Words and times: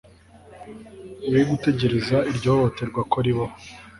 we 1.31 1.41
gutegereza 1.49 2.17
iryo 2.31 2.49
hohoterwa 2.55 3.01
ko 3.11 3.17
ribaho 3.25 3.55